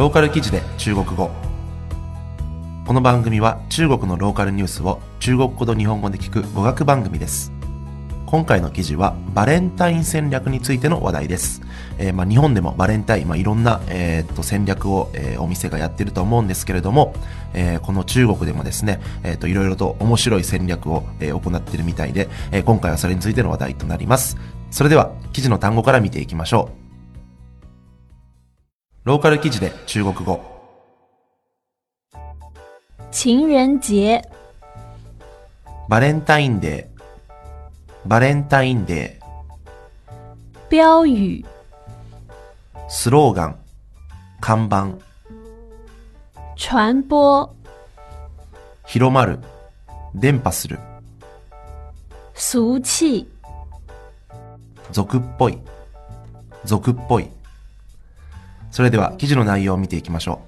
[0.00, 1.30] ローカル記事で中国語
[2.86, 7.52] この番組は中国のローカルニュースを中国語と日本語で聞く語学番組です
[8.24, 11.60] 今回の記事はバレンタイン戦略についての話題です。
[11.98, 17.12] えーまあ、日本でもバレンタイン、まあ、いろんな、えー、と戦略を、えーお店がやってると思うんですけれども、
[17.54, 24.38] えーこの中国でもですね、えー、といろいろと面白い戦略を、え行ってるみたいで、え今回はそれについての話題となります。
[24.70, 26.79] それでは記事の単語から見ていきましょう。
[29.02, 30.42] ローカル記事で中国語。
[33.10, 34.22] 情人节，
[35.88, 38.08] バレンタインデー。
[38.08, 40.68] バレンタインデー。
[40.68, 41.46] 标语、
[42.90, 43.58] スローガン。
[44.38, 44.88] 看板。
[46.56, 47.48] 传播、
[48.84, 49.38] 広まる。
[50.14, 50.78] 伝播する。
[52.34, 53.26] 俗气、
[54.92, 55.58] 俗っぽい。
[56.66, 57.30] 俗っぽい。
[58.70, 60.40] それでは記事の内容を見ていきましょ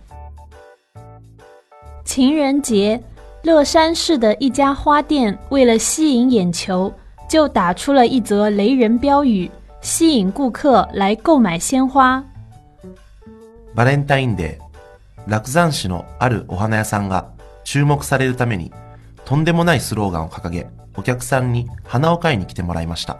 [2.04, 3.00] 情人节，
[3.42, 6.92] 乐山市的一家花店为了吸引眼球，
[7.28, 12.24] 就打出了一则雷人标语，吸引顾客来购买鲜花。
[12.84, 12.88] う。
[13.74, 15.30] バレンタインデー。
[15.30, 17.30] 楽山市のあるお花屋さんが
[17.64, 18.72] 注目されるために
[19.24, 23.18] とんでもないスローガンを掲げ、お客さんに花を買いに来てもらいました。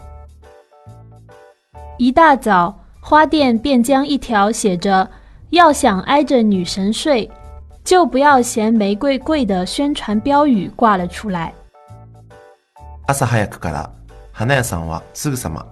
[1.97, 5.08] 一大早，花店便将一条写着“
[5.50, 7.30] 要想挨着女神睡，
[7.84, 11.54] 就不要嫌玫瑰贵”的宣传标语挂了出来。
[13.06, 13.90] 朝早くから
[14.32, 15.66] 花屋さんはすぐさま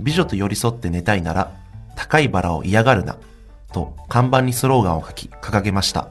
[0.00, 1.50] 美女と寄り添って寝たいなら
[1.94, 3.16] 高いバラを嫌がるな
[3.72, 6.08] と看板にスローガンを書き掲げました。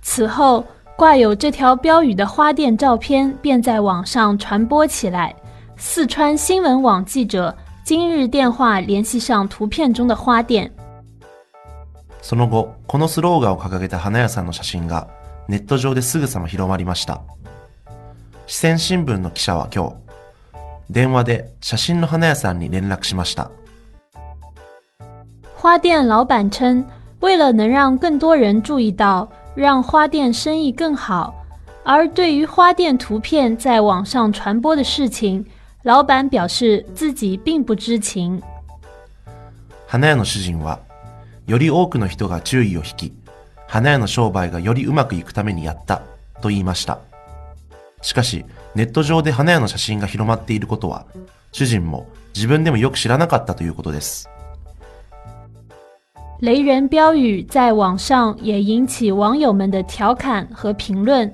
[0.00, 0.64] 此后，
[0.96, 5.36] 挂有这条标语的花店照片便在网上传播起来。
[5.76, 7.54] 四川新闻网记者
[7.86, 10.70] 今日电话联系上图片中的花店，
[12.20, 15.08] その後、このスローガンを掲げた花屋さんの写真が
[15.48, 17.22] ネット上ですぐさま広まりました。
[18.46, 19.94] 四川新聞の記者は今日、
[20.90, 23.50] 電話で写真の花屋さんに連絡しました。
[25.56, 26.84] 花店老板称，
[27.20, 31.34] 为了能让更多人注意到，让花店生意更好，
[31.84, 35.44] 而对于花店图片在网上传播的事情，
[35.82, 38.42] 老板表示自己并不知情。
[39.86, 40.80] 花屋の主人は、
[41.46, 43.12] より多くの人が注意を引き、
[43.66, 46.02] 花屋の商売がよりうまくいくためにやった
[46.40, 46.98] と言いました。
[48.02, 48.44] しかし、
[48.74, 51.06] ネット上で花屋の写真が広まっていることは、
[51.52, 54.28] 主人も自分でもよく知らなかったということです。
[56.40, 61.32] 雷人标语在网上也引起网友们的调侃和评论。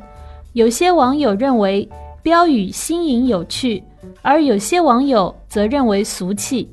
[0.54, 1.86] 有些网友认为
[2.22, 3.82] 标语新颖有趣，
[4.21, 6.69] 而有些网友则认为俗气。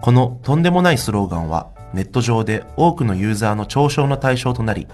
[0.00, 4.86] このとんでもないスローガンはネット上で多くのユーザーの嘲笑の対象となり、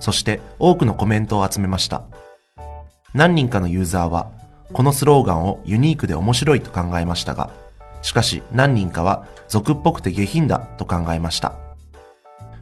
[0.00, 2.02] そして多くのコメントを集めました。
[3.12, 4.30] 何人かのユーザーは
[4.72, 7.50] このスローガンをユニークで面白いと考えましたが、
[8.02, 11.54] しかし何人かは俗っぽくて下品だと考えました。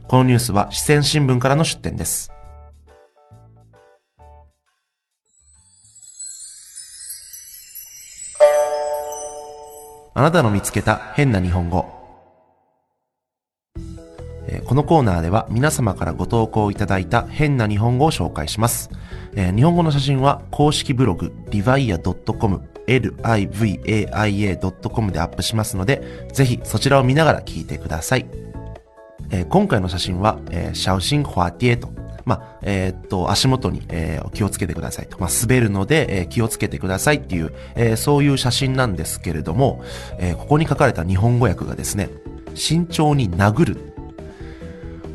[0.07, 2.31] このニュースは四川新聞からの出展です。
[10.15, 11.85] あなたの見つけた変な日本語。
[14.65, 18.91] このコーナーでは皆様からご投稿いただいた変な日本語を紹介します。
[19.33, 23.51] 日本語の写真は公式ブログ livia.com livaia.com
[25.11, 28.27] でアップしますので、ぜひそちらを見ながら聞いてください。
[29.49, 30.37] 今回の写真は、
[30.73, 32.02] シャオシンホアティエと。
[32.25, 35.19] まあ、えーっと、足元に、えー気をつけてくださいと。
[35.19, 39.83] まあ、滑るので、えー気をつけてくださいっていう、えそういう写真なんですけれども、
[40.17, 42.09] えここに書かれた日本語訳がですね、
[42.55, 43.93] 慎重に殴る。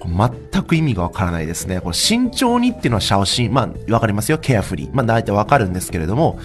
[0.08, 1.80] 全く意味がわからないですね。
[1.80, 3.52] これ慎重にっていうのはシャオシン。
[3.52, 4.38] まあ、わかりますよ。
[4.38, 4.90] ケアフリー。
[4.92, 6.38] まあ、大体わかるんですけれども、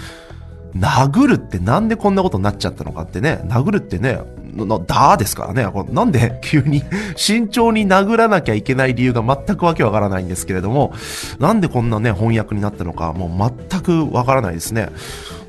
[0.75, 4.19] 殴るってなんでこんなことになっちゃったのかってね、殴るってね、
[4.55, 5.65] ののだーですからね。
[5.65, 6.83] これなんで 急に
[7.15, 10.93] 慎重に殴らなきゃいけない理由が全くわけわからないんですけれども、
[11.39, 14.89] なんでこんなね、翻訳になったのか、もう全くわからないですね。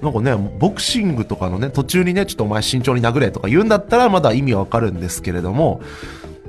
[0.02, 5.80] なんかね、ボクシングとかのね、途中にね、ちょっとお前慎重に殴れとか言うんだったらまだ意味わかるんですけれども、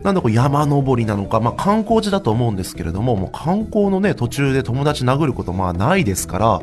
[0.05, 6.61] なんでこう山登りなのか、まあ観光地だと思うんですけれども、もう観光のね、途中で友達殴ることまあないですから、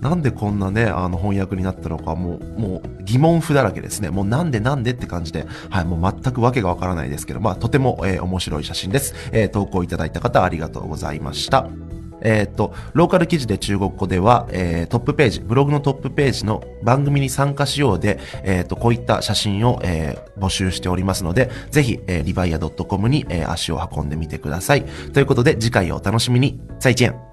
[0.00, 4.10] なんでこんなね、あの翻訳になったのか、もう、もう疑問符だらけですね。
[4.10, 9.14] もうなんでなんでって感じで、はい、もう全くわけがわからないですけど、まあとても、えー面白い写真です。
[9.32, 11.85] えー投稿いただいた方ありがとうございました。
[12.22, 24.84] えーっと、ローカル記事で中国語では、えートップページ、ブログのトップページの番組に参加しようで、えーっと、こういった写真を、えー募集しておりますので、ぜひ、えー、リバイア .com に、えー足を運んでみてください。
[25.12, 26.60] ということで、次回をお楽しみに。
[26.78, 27.25] 再见。